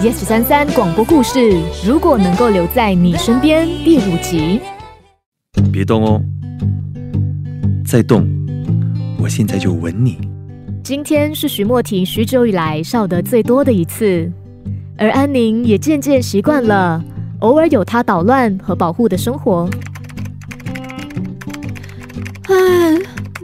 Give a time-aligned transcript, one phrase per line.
[0.00, 4.60] Yes 三三广播故事，如果能够留在你身边，第五集。
[5.72, 6.22] 别动哦，
[7.84, 8.24] 再动，
[9.18, 10.16] 我现在就吻你。
[10.84, 14.30] 今天是徐莫婷许久以来笑得最多的一次，
[14.96, 17.04] 而安宁也渐渐习惯了
[17.40, 19.68] 偶尔有他捣乱和保护的生活。
[22.44, 22.54] 唉，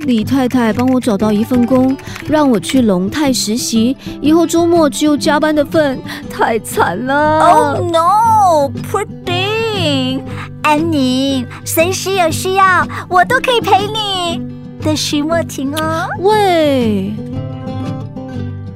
[0.07, 1.97] 李太太帮我找到一份工，
[2.29, 5.99] 让我去龙泰实习，以后周末只有加班的份，
[6.31, 7.41] 太惨了。
[7.41, 8.71] Oh no,
[9.25, 10.21] thing！
[10.63, 14.41] 安宁，随时有需要，我都可以陪你
[14.83, 16.09] 的徐莫婷哦。
[16.21, 17.13] 喂，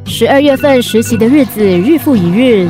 [0.05, 2.69] 十二月份实习的日子日复一日，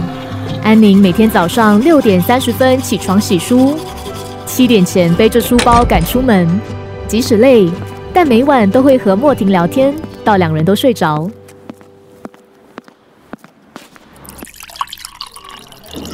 [0.62, 3.74] 安宁每天早上六点三十分起床洗漱，
[4.46, 6.48] 七点前背着书包赶出门，
[7.08, 7.68] 即使累，
[8.14, 9.92] 但每晚都会和莫婷聊天，
[10.28, 11.26] 到两人都睡着。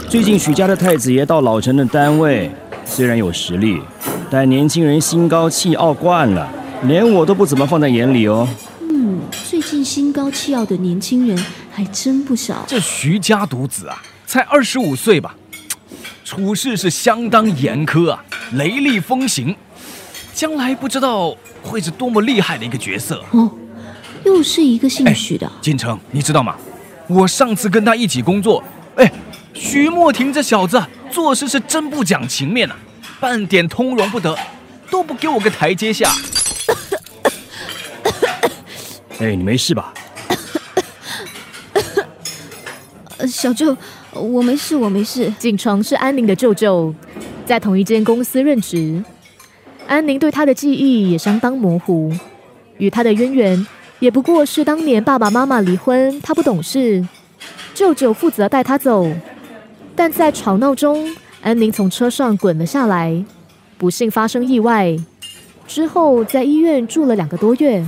[0.09, 2.49] 最近许家的太子爷到老陈的单位，
[2.85, 3.83] 虽然有实力，
[4.31, 6.49] 但年轻人心高气傲惯了，
[6.85, 8.49] 连我都不怎么放在眼里哦。
[8.83, 11.37] 嗯，最近心高气傲的年轻人
[11.73, 12.65] 还真不少。
[12.69, 15.35] 这徐家独子啊，才二十五岁吧，
[16.25, 19.57] 处事是相当严苛啊，雷厉风行，
[20.33, 23.21] 将来不知道会是多么厉害的一个角色。
[23.33, 23.51] 哦，
[24.25, 25.51] 又是一个姓许的。
[25.61, 26.57] 金城，你知道吗？
[27.07, 28.63] 我上次跟他一起工作，
[28.97, 29.13] 哎，
[29.53, 32.75] 徐莫婷这小子做事是真不讲情面呐、
[33.21, 34.37] 半点通融不得，
[34.91, 36.11] 都不给我个台阶下。
[39.21, 39.93] 哎，你没事吧？
[43.19, 43.77] 呃，小舅，
[44.13, 45.33] 我没事，我没事。
[45.39, 46.93] 景城是安宁的舅舅，
[47.45, 49.03] 在同一间公司任职。
[49.87, 52.11] 安宁对他的记忆也相当模糊，
[52.79, 53.67] 与他的渊源
[54.05, 57.03] 也不过是当年爸爸妈妈离婚，他不懂事，
[57.73, 59.11] 舅舅负责带他走。
[59.97, 61.09] 但在吵闹中，
[61.41, 63.25] 安宁从车上滚了下来，
[63.79, 64.95] 不幸发生意外，
[65.67, 67.83] 之后在医院住了两个多月。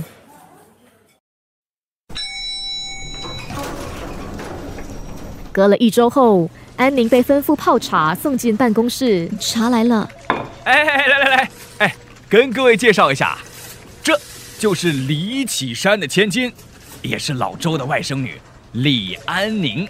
[5.51, 9.29] 隔了一周后，安宁被吩咐泡茶送进办公室。
[9.39, 10.09] 茶来了，
[10.63, 11.95] 哎，来来来，哎，
[12.27, 13.37] 跟各位介绍一下，
[14.01, 14.19] 这
[14.57, 16.51] 就是李启山的千金，
[17.01, 18.41] 也是老周的外甥女
[18.71, 19.87] 李安宁。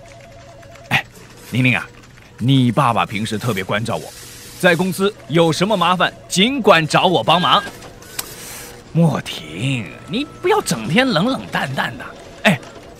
[0.89, 1.03] 哎，
[1.51, 1.87] 宁宁啊，
[2.37, 4.11] 你爸爸平时特别关照我，
[4.59, 7.63] 在公司有什么麻烦尽管找我帮忙。
[8.91, 12.05] 莫婷，你不要整天冷冷淡淡的，
[12.43, 12.59] 哎，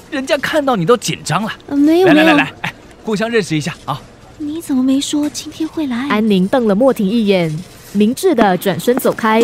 [0.10, 1.52] 人家看到你都紧张了。
[1.68, 2.18] 呃，没有没有。
[2.18, 2.74] 来来来来，哎，
[3.04, 4.02] 互相认识一下啊。
[4.38, 6.08] 你怎么没说今天会来？
[6.10, 7.54] 安宁瞪了莫婷一眼，
[7.92, 9.42] 明智的转身走开。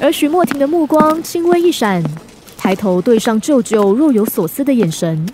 [0.00, 2.02] 而许莫婷的目光轻微一闪，
[2.56, 5.28] 抬头对上舅舅若有所思的眼神。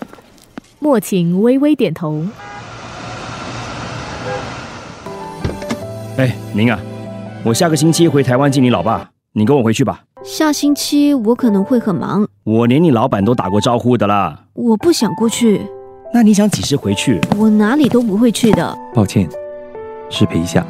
[0.79, 2.25] 莫婷微微点头。
[6.17, 6.79] 哎，您啊，
[7.43, 10.01] 我下个星期回台湾见你老爸，你跟我回去吧。
[10.23, 14.45] 下星期我可能会很忙，我连你老板都打过招呼的啦。
[14.53, 15.61] 我不想过去，
[16.11, 17.21] 那你想几时回去？
[17.37, 18.75] 我哪里都不会去的。
[18.95, 19.29] 抱歉，
[20.09, 20.65] 失陪一下。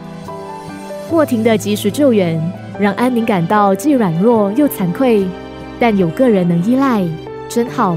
[1.10, 2.42] 莫婷的及时救援
[2.80, 5.26] 让安宁感到既软弱又惭愧，
[5.80, 7.04] 但有个人能依赖，
[7.48, 7.96] 真好。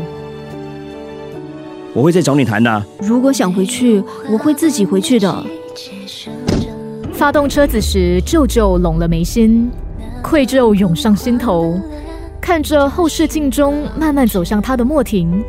[1.95, 2.85] 我会再找你谈的。
[3.01, 5.45] 如果想回去，我会自己回去的。
[7.13, 9.71] 发动车子时，舅舅拢了眉心，
[10.23, 11.81] 愧疚涌上心头。
[12.41, 15.43] 看着后视镜中慢慢走向他的莫婷，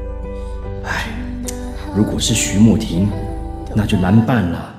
[1.95, 3.07] 如果是徐莫婷，
[3.75, 4.75] 那就难办了。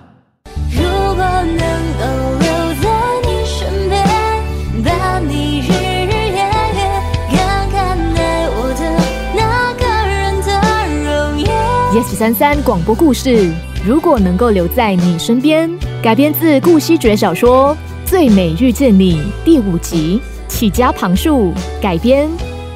[11.93, 13.51] Yes 三三广播故事，
[13.85, 15.69] 如果能够留在你身边，
[16.01, 17.77] 改编自顾惜爵小说
[18.09, 21.53] 《最美遇见你》第五集，起家旁述
[21.83, 22.31] 改编，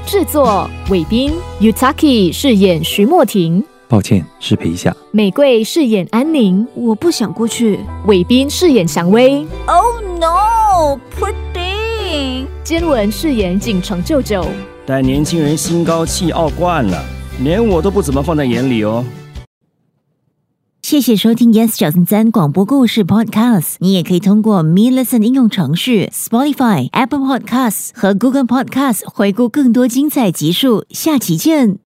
[0.05, 4.93] 制作韦斌，Utaki 饰演徐莫婷，抱歉，失陪一下。
[5.13, 7.79] 玫瑰饰演安宁，我不想过去。
[8.07, 12.47] 韦斌饰演蔷薇，Oh no, poor thing！
[12.65, 14.45] 坚文饰演锦城舅舅。
[14.85, 17.01] 但年轻人心高气傲惯了，
[17.43, 19.05] 连我都不怎么放在眼里哦。
[20.83, 23.77] 谢谢收听 Yes 小森三广播故事 Podcast。
[23.79, 30.85] 你也可以通过 Me Listen 应用程序、Spotify、Apple Podcasts 和 Google Podcasts 回顾更多精彩集数。
[30.91, 31.79] 下期见。